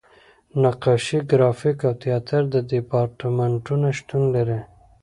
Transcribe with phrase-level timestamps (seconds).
[0.61, 4.59] نقاشۍ، ګرافیک او تیاتر دیپارتمنټونه شتون لري.